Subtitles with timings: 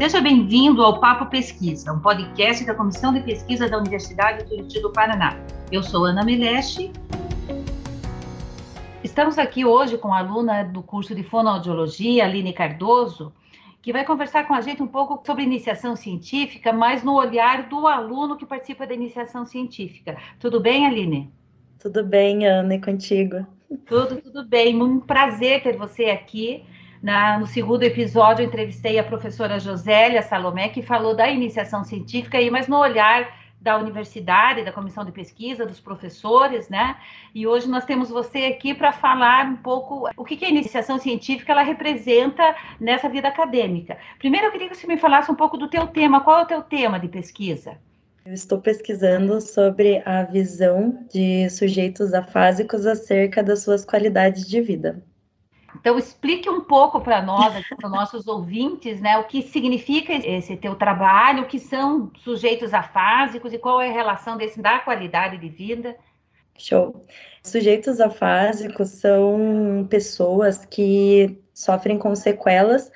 [0.00, 4.82] Seja bem-vindo ao Papo Pesquisa, um podcast da Comissão de Pesquisa da Universidade do Rio
[4.82, 5.36] do Paraná.
[5.72, 6.92] Eu sou Ana Meleste.
[9.02, 13.32] Estamos aqui hoje com a aluna do curso de Fonoaudiologia, Aline Cardoso,
[13.82, 17.88] que vai conversar com a gente um pouco sobre iniciação científica, mas no olhar do
[17.88, 20.16] aluno que participa da iniciação científica.
[20.38, 21.28] Tudo bem, Aline?
[21.76, 23.44] Tudo bem, Ana, e contigo?
[23.84, 24.80] Tudo, tudo bem.
[24.80, 26.64] Um prazer ter você aqui.
[27.02, 32.66] Na, no segundo episódio, entrevistei a professora Josélia Salomé, que falou da iniciação científica, mas
[32.66, 33.28] no olhar
[33.60, 36.96] da universidade, da comissão de pesquisa, dos professores, né?
[37.34, 40.98] E hoje nós temos você aqui para falar um pouco o que, que a iniciação
[40.98, 43.98] científica ela representa nessa vida acadêmica.
[44.18, 46.20] Primeiro, eu queria que você me falasse um pouco do teu tema.
[46.20, 47.76] Qual é o teu tema de pesquisa?
[48.24, 55.02] Eu estou pesquisando sobre a visão de sujeitos afásicos acerca das suas qualidades de vida.
[55.80, 60.56] Então, explique um pouco para nós, para os nossos ouvintes, né, o que significa esse
[60.56, 65.38] teu trabalho, o que são sujeitos afásicos e qual é a relação desse da qualidade
[65.38, 65.96] de vida.
[66.56, 67.04] Show.
[67.42, 72.90] Sujeitos afásicos são pessoas que sofrem com sequelas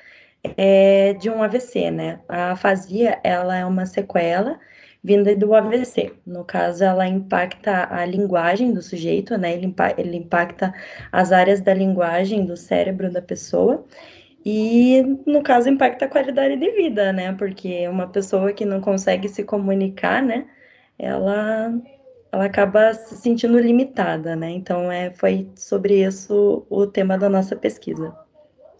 [0.57, 2.21] é, de um AVC, né?
[2.29, 4.59] A afasia, ela é uma sequela
[5.03, 6.13] vinda do AVC.
[6.27, 9.55] No caso, ela impacta a linguagem do sujeito, né?
[9.55, 10.73] Ele, ele impacta
[11.11, 13.85] as áreas da linguagem do cérebro da pessoa.
[14.45, 17.33] E, no caso, impacta a qualidade de vida, né?
[17.35, 20.47] Porque uma pessoa que não consegue se comunicar, né?
[20.99, 21.73] Ela,
[22.33, 24.51] ela acaba se sentindo limitada, né?
[24.51, 28.22] Então, é, foi sobre isso o tema da nossa pesquisa.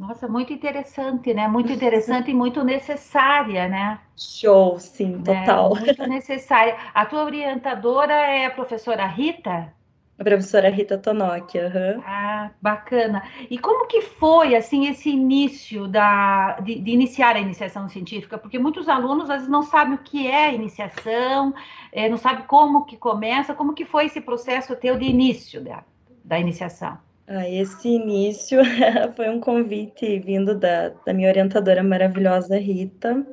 [0.03, 1.47] Nossa, muito interessante, né?
[1.47, 4.01] Muito interessante e muito necessária, né?
[4.17, 5.77] Show, sim, é, total.
[5.77, 6.77] É, muito necessária.
[6.93, 9.73] A tua orientadora é a professora Rita?
[10.19, 12.03] A professora Rita Tonoki, uhum.
[12.05, 13.23] Ah, bacana.
[13.49, 18.37] E como que foi, assim, esse início da, de, de, iniciar a iniciação científica?
[18.37, 21.55] Porque muitos alunos, às vezes, não sabem o que é a iniciação,
[21.93, 25.85] é, não sabem como que começa, como que foi esse processo teu de início da,
[26.25, 26.99] da iniciação?
[27.35, 28.61] Ah, esse início
[29.17, 33.27] foi um convite vindo da, da minha orientadora maravilhosa, Rita.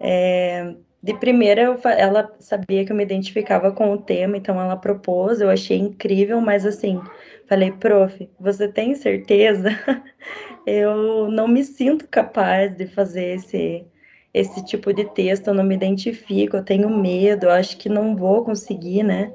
[0.00, 4.76] É, de primeira, eu, ela sabia que eu me identificava com o tema, então ela
[4.78, 6.98] propôs, eu achei incrível, mas assim,
[7.46, 9.68] falei, prof, você tem certeza?
[10.66, 13.84] eu não me sinto capaz de fazer esse,
[14.32, 18.16] esse tipo de texto, eu não me identifico, eu tenho medo, eu acho que não
[18.16, 19.34] vou conseguir, né?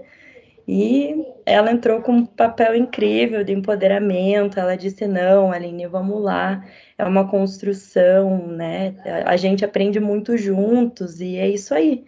[0.72, 4.60] E ela entrou com um papel incrível de empoderamento.
[4.60, 6.64] Ela disse: Não, Aline, vamos lá.
[6.96, 8.94] É uma construção, né?
[9.26, 12.06] A gente aprende muito juntos e é isso aí.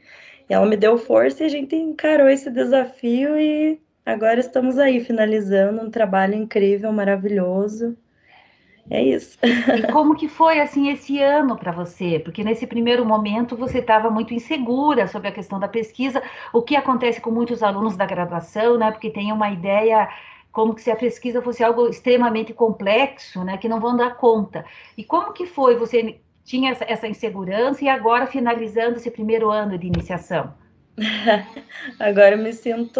[0.47, 5.03] E ela me deu força e a gente encarou esse desafio e agora estamos aí
[5.03, 7.97] finalizando um trabalho incrível, maravilhoso.
[8.89, 9.37] É isso.
[9.43, 12.19] E como que foi assim esse ano para você?
[12.19, 16.21] Porque nesse primeiro momento você estava muito insegura sobre a questão da pesquisa,
[16.53, 18.91] o que acontece com muitos alunos da graduação, né?
[18.91, 20.09] Porque tem uma ideia
[20.51, 23.57] como se a pesquisa fosse algo extremamente complexo, né?
[23.57, 24.65] Que não vão dar conta.
[24.97, 25.75] E como que foi?
[25.77, 30.53] Você tinha essa insegurança e agora finalizando esse primeiro ano de iniciação?
[31.99, 32.99] agora eu me sinto,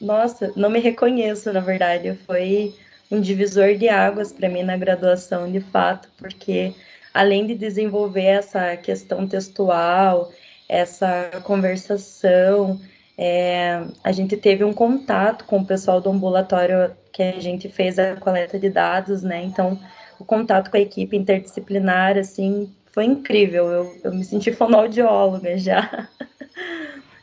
[0.00, 2.14] nossa, não me reconheço, na verdade.
[2.26, 2.74] Foi
[3.14, 6.74] um divisor de águas para mim na graduação, de fato, porque
[7.12, 10.32] além de desenvolver essa questão textual,
[10.68, 12.80] essa conversação,
[13.16, 17.98] é, a gente teve um contato com o pessoal do ambulatório que a gente fez
[17.98, 19.42] a coleta de dados, né?
[19.44, 19.78] Então,
[20.18, 23.70] o contato com a equipe interdisciplinar, assim, foi incrível.
[23.70, 26.08] Eu, eu me senti fonoaudióloga já.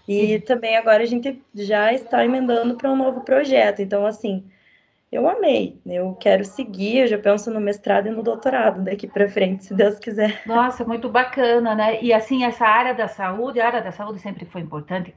[0.08, 3.82] E também agora a gente já está emendando para um novo projeto.
[3.82, 4.44] Então, assim,
[5.12, 5.82] eu amei.
[5.86, 9.74] Eu quero seguir, eu já penso no mestrado e no doutorado daqui para frente, se
[9.74, 10.42] Deus quiser.
[10.46, 12.02] Nossa, muito bacana, né?
[12.02, 15.14] E assim, essa área da saúde, a área da saúde sempre foi importante,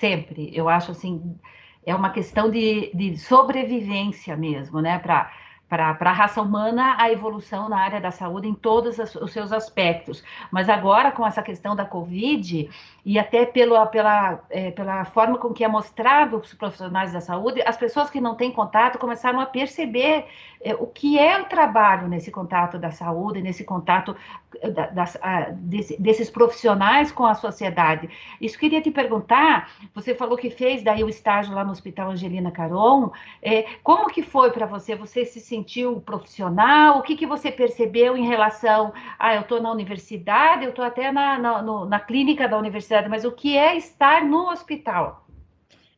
[0.00, 0.50] sempre.
[0.52, 1.38] Eu acho assim,
[1.84, 4.98] é uma questão de, de sobrevivência mesmo, né?
[4.98, 5.30] Para
[5.68, 10.22] para a raça humana a evolução na área da saúde em todos os seus aspectos.
[10.50, 12.70] Mas agora, com essa questão da Covid,
[13.04, 17.62] e até pela, pela, é, pela forma com que é mostrado os profissionais da saúde,
[17.62, 20.26] as pessoas que não têm contato começaram a perceber
[20.60, 24.16] é, o que é o trabalho nesse contato da saúde, nesse contato
[24.60, 28.08] é, da, das, a, desse, desses profissionais com a sociedade.
[28.40, 32.50] Isso queria te perguntar, você falou que fez daí o estágio lá no Hospital Angelina
[32.50, 33.12] Caron,
[33.42, 34.96] é, como que foi para você?
[34.96, 36.98] Você se sentiu profissional?
[36.98, 41.10] O que, que você percebeu em relação, ah, eu estou na universidade, eu estou até
[41.10, 45.26] na, na, no, na clínica da universidade, mas o que é estar no hospital?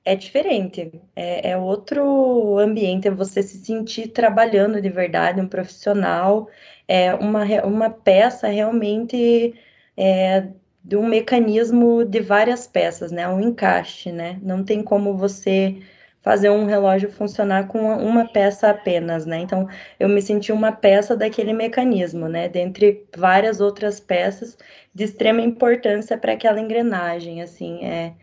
[0.05, 6.49] É diferente, é, é outro ambiente, é você se sentir trabalhando de verdade, um profissional,
[6.87, 9.54] é uma, uma peça realmente
[9.96, 10.49] é,
[10.82, 13.28] de um mecanismo de várias peças, né?
[13.28, 14.38] Um encaixe, né?
[14.40, 15.76] Não tem como você
[16.22, 19.38] fazer um relógio funcionar com uma peça apenas, né?
[19.38, 19.68] Então,
[19.98, 22.48] eu me senti uma peça daquele mecanismo, né?
[22.48, 24.56] Dentre várias outras peças
[24.94, 28.14] de extrema importância para aquela engrenagem, assim, é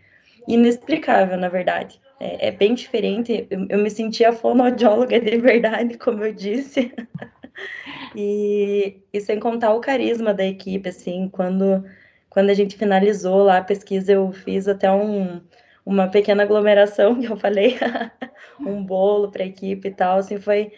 [0.46, 2.00] inexplicável, na verdade.
[2.20, 3.46] É, é bem diferente.
[3.50, 6.92] Eu, eu me sentia fonoaudióloga de verdade, como eu disse.
[8.14, 11.84] e, e sem contar o carisma da equipe, assim, quando
[12.36, 15.40] quando a gente finalizou lá a pesquisa, eu fiz até um,
[15.86, 17.78] uma pequena aglomeração, que eu falei,
[18.60, 20.72] um bolo para a equipe e tal, assim, foi,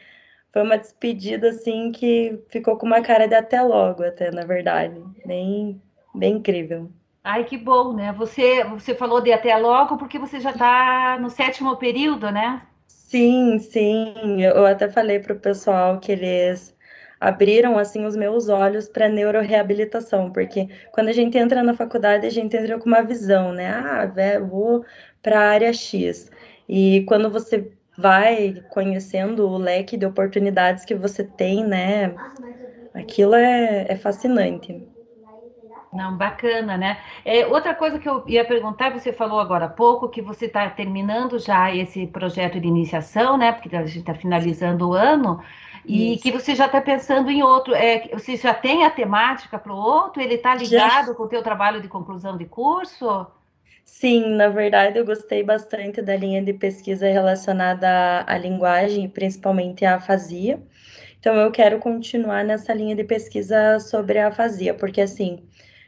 [0.53, 5.03] foi uma despedida, assim, que ficou com uma cara de até logo, até, na verdade,
[5.27, 5.83] bem,
[6.15, 6.93] bem incrível.
[7.25, 8.13] Ai, que bom, né?
[8.13, 12.67] Você, você falou de até logo porque você já está no sétimo período, né?
[12.87, 14.43] Sim, sim.
[14.43, 16.77] Eu até falei para o pessoal que eles
[17.21, 22.31] abriram assim os meus olhos para neuroreabilitação, porque quando a gente entra na faculdade, a
[22.31, 23.69] gente entra com uma visão, né?
[23.69, 24.07] Ah,
[24.41, 24.85] vou
[25.23, 26.31] para a área X.
[26.69, 32.15] E quando você vai conhecendo o leque de oportunidades que você tem, né?
[32.95, 34.87] Aquilo é, é fascinante.
[35.93, 36.99] Não, bacana, né?
[37.25, 40.69] É, outra coisa que eu ia perguntar, você falou agora há pouco que você está
[40.69, 43.53] terminando já esse projeto de iniciação, né?
[43.53, 45.43] Porque a gente está finalizando o ano.
[45.89, 46.23] E Isso.
[46.23, 49.77] que você já está pensando em outro, é, você já tem a temática para o
[49.77, 50.21] outro?
[50.21, 51.15] Ele está ligado já.
[51.15, 53.27] com o teu trabalho de conclusão de curso?
[53.87, 59.87] Sim, na verdade eu gostei bastante da linha de pesquisa relacionada à, à linguagem, principalmente
[59.87, 60.63] à afasia.
[61.19, 65.43] Então eu quero continuar nessa linha de pesquisa sobre a afasia, porque assim,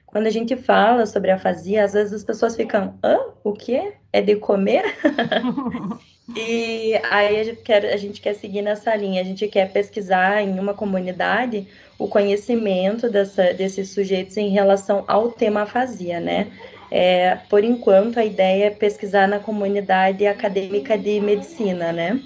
[0.07, 3.19] quando a gente fala sobre afasia, às vezes as pessoas ficam, hã?
[3.45, 3.93] O quê?
[4.15, 4.83] É de comer?
[6.37, 10.43] E aí a gente, quer, a gente quer seguir nessa linha, a gente quer pesquisar
[10.43, 11.67] em uma comunidade
[11.99, 16.51] o conhecimento dessa, desses sujeitos em relação ao tema afasia, né?
[16.91, 22.21] É, por enquanto, a ideia é pesquisar na comunidade acadêmica de medicina, né?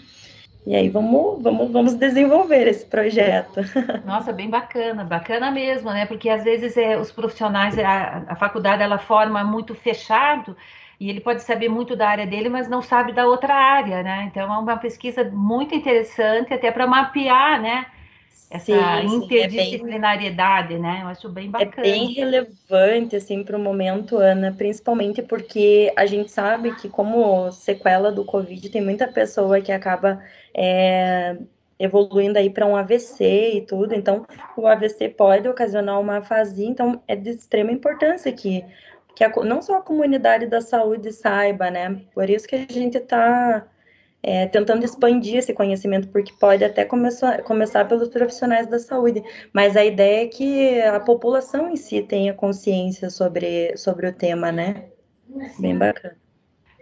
[0.66, 3.60] E aí vamos, vamos, vamos desenvolver esse projeto.
[4.06, 6.06] Nossa, bem bacana, bacana mesmo, né?
[6.06, 10.56] Porque às vezes é, os profissionais, a, a faculdade ela forma muito fechado
[11.04, 14.24] e ele pode saber muito da área dele, mas não sabe da outra área, né?
[14.30, 17.84] Então é uma pesquisa muito interessante até para mapear, né?
[18.50, 21.00] Essa sim, interdisciplinariedade, é bem, né?
[21.02, 21.72] Eu acho bem bacana.
[21.76, 27.52] É bem relevante, assim, para o momento, Ana, principalmente porque a gente sabe que, como
[27.52, 30.22] sequela do Covid, tem muita pessoa que acaba
[30.56, 31.36] é,
[31.78, 34.24] evoluindo aí para um AVC e tudo, então
[34.56, 38.64] o AVC pode ocasionar uma afasia, então é de extrema importância que
[39.14, 42.02] que a, não só a comunidade da saúde saiba, né?
[42.14, 43.66] Por isso que a gente está
[44.22, 49.22] é, tentando expandir esse conhecimento, porque pode até começar, começar pelos profissionais da saúde,
[49.52, 54.50] mas a ideia é que a população em si tenha consciência sobre, sobre o tema,
[54.50, 54.86] né?
[55.58, 56.16] Bem bacana.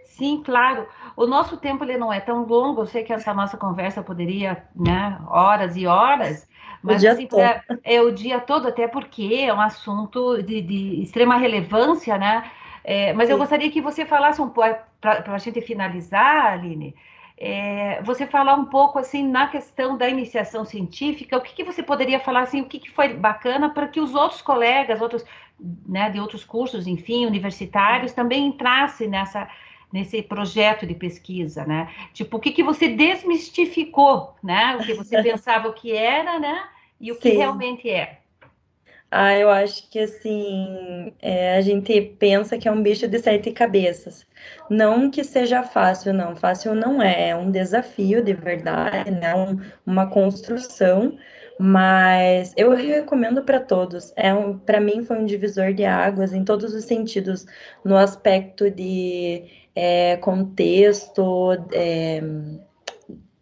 [0.05, 0.87] Sim, claro.
[1.17, 2.81] O nosso tempo ele não é tão longo.
[2.81, 6.47] Eu sei que essa nossa conversa poderia, né, horas e horas,
[6.83, 11.37] mas assim, pra, é o dia todo, até porque é um assunto de, de extrema
[11.37, 12.51] relevância, né?
[12.83, 13.33] É, mas Sim.
[13.33, 16.93] eu gostaria que você falasse um pouco, para a gente finalizar, Aline,
[17.37, 21.81] é, você falar um pouco assim na questão da iniciação científica, o que, que você
[21.81, 25.25] poderia falar assim, o que, que foi bacana para que os outros colegas, outros,
[25.87, 29.47] né, de outros cursos, enfim, universitários, também entrassem nessa
[29.93, 31.87] nesse projeto de pesquisa, né?
[32.13, 34.75] Tipo, o que, que você desmistificou, né?
[34.75, 36.63] O que você pensava o que era, né?
[37.03, 37.37] E o que Sim.
[37.37, 38.19] realmente é.
[39.11, 43.51] Ah, eu acho que assim, é, a gente pensa que é um bicho de sete
[43.51, 44.25] cabeças.
[44.69, 46.33] Não que seja fácil, não.
[46.33, 49.35] Fácil não é, é um desafio de verdade, né?
[49.35, 51.17] Um, uma construção,
[51.59, 54.13] mas eu recomendo para todos.
[54.15, 57.45] É um, para mim foi um divisor de águas em todos os sentidos,
[57.83, 59.43] no aspecto de
[59.75, 62.21] é, contexto, é,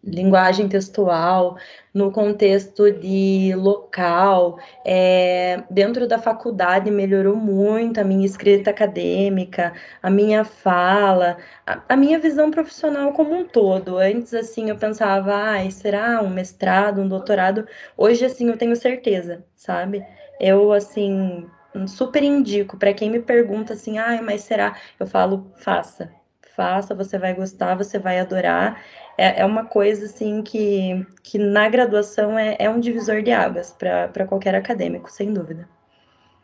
[0.03, 1.57] linguagem textual,
[1.93, 10.09] no contexto de local, é, dentro da faculdade melhorou muito a minha escrita acadêmica, a
[10.09, 13.97] minha fala, a, a minha visão profissional como um todo.
[13.97, 17.67] Antes, assim, eu pensava, ah, será um mestrado, um doutorado?
[17.97, 20.05] Hoje, assim, eu tenho certeza, sabe?
[20.39, 21.51] Eu, assim,
[21.87, 24.75] super indico para quem me pergunta assim, ah, mas será?
[24.99, 26.11] Eu falo, faça,
[26.55, 28.83] faça, você vai gostar, você vai adorar.
[29.17, 33.71] É, é uma coisa assim que, que na graduação é, é um divisor de águas
[33.71, 35.67] para qualquer acadêmico, sem dúvida.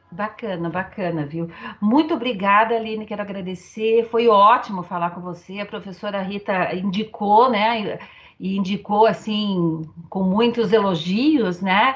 [0.10, 1.50] Bacana, bacana, viu?
[1.82, 4.08] Muito obrigada, Aline, quero agradecer.
[4.10, 5.60] Foi ótimo falar com você.
[5.60, 8.00] A professora Rita indicou, né?
[8.40, 11.96] E indicou assim com muitos elogios, né?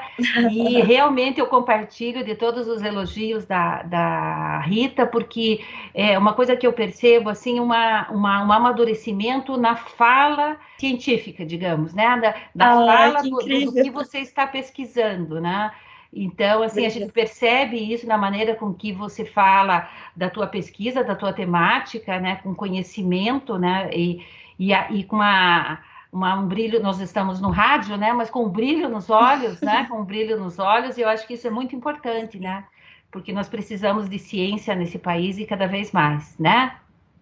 [0.50, 5.60] E realmente eu compartilho de todos os elogios da, da Rita, porque
[5.94, 11.94] é uma coisa que eu percebo assim uma, uma um amadurecimento na fala científica, digamos,
[11.94, 12.18] né?
[12.20, 15.70] Da, da ah, fala do, do, que você está pesquisando, né?
[16.12, 21.02] Então, assim, a gente percebe isso na maneira com que você fala da tua pesquisa,
[21.02, 24.22] da tua temática, né, com conhecimento, né, e,
[24.58, 25.78] e, e com uma,
[26.12, 29.86] uma, um brilho, nós estamos no rádio, né, mas com um brilho nos olhos, né,
[29.90, 32.64] com um brilho nos olhos, e eu acho que isso é muito importante, né,
[33.10, 36.76] porque nós precisamos de ciência nesse país e cada vez mais, né?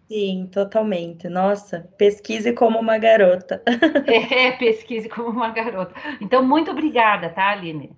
[0.08, 1.28] Sim, totalmente.
[1.28, 3.62] Nossa, pesquise como uma garota.
[4.06, 5.94] é, pesquise como uma garota.
[6.20, 7.92] Então, muito obrigada, tá, Aline?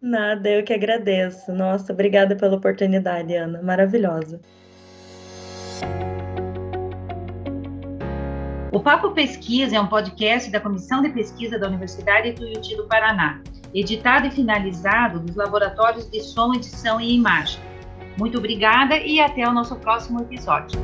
[0.00, 1.52] Nada, eu que agradeço.
[1.54, 3.62] Nossa, obrigada pela oportunidade, Ana.
[3.62, 4.38] Maravilhosa.
[8.76, 13.40] O Papo Pesquisa é um podcast da Comissão de Pesquisa da Universidade Tuiuti do Paraná,
[13.72, 17.58] editado e finalizado nos laboratórios de som, edição e imagem.
[18.18, 20.78] Muito obrigada e até o nosso próximo episódio.